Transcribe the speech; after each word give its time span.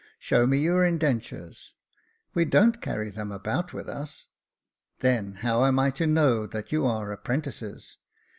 "Show 0.29 0.47
me 0.47 0.57
your 0.57 0.83
indentures."" 0.83 1.75
We 2.33 2.43
don't 2.43 2.81
carry 2.81 3.11
them 3.11 3.31
about 3.31 3.71
with 3.71 3.87
us."" 3.87 4.25
Then, 5.01 5.35
how 5.45 5.63
am 5.63 5.77
I 5.77 5.91
to 5.91 6.07
know 6.07 6.47
that 6.47 6.71
you 6.71 6.87
are 6.87 7.11
apprentices 7.11 7.99